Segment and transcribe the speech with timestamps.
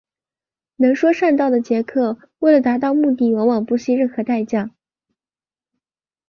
[0.77, 4.71] 能说善道的杰克为了达到目的往往不惜任何代价。